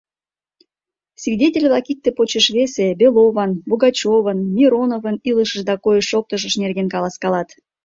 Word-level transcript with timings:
Свидетель-влак 1.23 1.85
икте 1.91 2.09
почеш 2.17 2.45
весе 2.55 2.87
Белован, 2.99 3.51
Богачевын, 3.69 4.39
Мироновын 4.55 5.15
илышышт 5.29 5.65
да 5.69 5.75
койыш-шоктышышт 5.83 6.57
нерген 6.63 6.87
каласкалат... 6.93 7.49